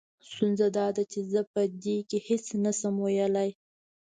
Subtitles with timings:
[0.29, 3.49] ستونزه دا ده چې زه په دې کې هېڅ نه شم ويلې.